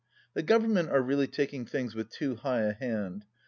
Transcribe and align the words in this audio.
The 0.33 0.41
Government 0.41 0.89
are 0.89 0.99
really 0.99 1.27
taking 1.27 1.63
things 1.67 1.93
with 1.93 2.09
too 2.09 2.37
high 2.37 2.61
a 2.63 2.73
hand. 2.73 3.23